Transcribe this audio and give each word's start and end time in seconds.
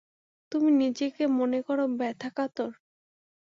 তুমি 0.51 0.69
নিজেকে 0.81 1.23
মনে 1.37 1.59
কর 1.61 1.79
ব্যথাকাতর। 1.99 2.71